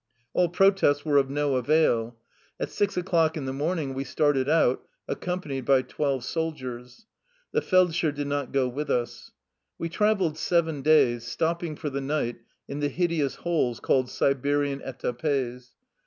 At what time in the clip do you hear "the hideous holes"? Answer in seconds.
12.79-13.79